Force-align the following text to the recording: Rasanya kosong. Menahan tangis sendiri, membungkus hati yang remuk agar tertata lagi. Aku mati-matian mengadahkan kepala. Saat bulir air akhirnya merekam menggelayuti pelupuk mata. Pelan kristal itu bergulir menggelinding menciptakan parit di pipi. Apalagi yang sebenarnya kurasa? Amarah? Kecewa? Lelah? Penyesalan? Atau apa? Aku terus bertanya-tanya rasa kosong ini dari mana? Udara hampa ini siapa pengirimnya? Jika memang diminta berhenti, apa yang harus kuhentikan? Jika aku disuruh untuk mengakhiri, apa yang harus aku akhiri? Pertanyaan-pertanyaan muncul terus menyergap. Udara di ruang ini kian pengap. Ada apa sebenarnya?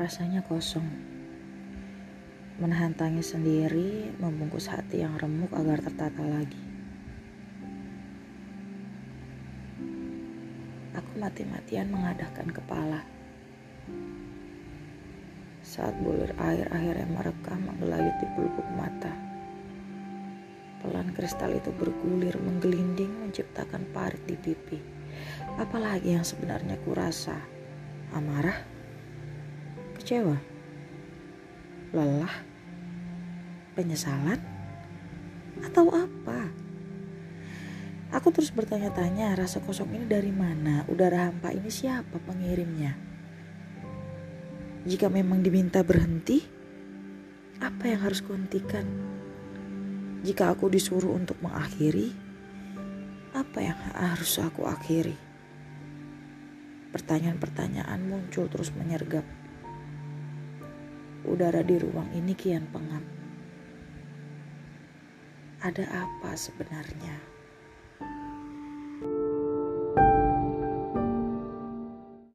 Rasanya 0.00 0.40
kosong. 0.40 0.88
Menahan 2.56 2.96
tangis 2.96 3.36
sendiri, 3.36 4.08
membungkus 4.16 4.72
hati 4.72 5.04
yang 5.04 5.12
remuk 5.20 5.52
agar 5.52 5.76
tertata 5.76 6.24
lagi. 6.24 6.56
Aku 10.96 11.20
mati-matian 11.20 11.92
mengadahkan 11.92 12.48
kepala. 12.48 13.04
Saat 15.60 15.92
bulir 16.00 16.32
air 16.48 16.64
akhirnya 16.72 17.04
merekam 17.04 17.60
menggelayuti 17.60 18.24
pelupuk 18.32 18.68
mata. 18.72 19.12
Pelan 20.80 21.12
kristal 21.12 21.52
itu 21.52 21.68
bergulir 21.76 22.40
menggelinding 22.40 23.20
menciptakan 23.20 23.84
parit 23.92 24.24
di 24.24 24.40
pipi. 24.40 24.80
Apalagi 25.60 26.16
yang 26.16 26.24
sebenarnya 26.24 26.80
kurasa? 26.88 27.36
Amarah? 28.16 28.79
Kecewa? 30.10 30.42
Lelah? 31.94 32.34
Penyesalan? 33.78 34.42
Atau 35.62 35.86
apa? 35.86 36.50
Aku 38.18 38.34
terus 38.34 38.50
bertanya-tanya 38.50 39.38
rasa 39.38 39.62
kosong 39.62 39.94
ini 39.94 40.10
dari 40.10 40.34
mana? 40.34 40.82
Udara 40.90 41.30
hampa 41.30 41.54
ini 41.54 41.70
siapa 41.70 42.18
pengirimnya? 42.26 42.98
Jika 44.82 45.06
memang 45.06 45.46
diminta 45.46 45.86
berhenti, 45.86 46.42
apa 47.62 47.86
yang 47.86 48.02
harus 48.02 48.18
kuhentikan? 48.26 48.90
Jika 50.26 50.50
aku 50.50 50.74
disuruh 50.74 51.14
untuk 51.14 51.38
mengakhiri, 51.38 52.10
apa 53.30 53.58
yang 53.62 53.78
harus 53.94 54.42
aku 54.42 54.66
akhiri? 54.66 55.14
Pertanyaan-pertanyaan 56.90 58.02
muncul 58.10 58.50
terus 58.50 58.74
menyergap. 58.74 59.22
Udara 61.20 61.60
di 61.60 61.76
ruang 61.76 62.08
ini 62.16 62.32
kian 62.32 62.64
pengap. 62.72 63.04
Ada 65.60 66.08
apa 66.08 66.32
sebenarnya? 66.32 67.39